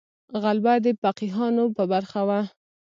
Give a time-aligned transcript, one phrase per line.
[0.43, 2.41] غلبه د فقیهانو په برخه وه.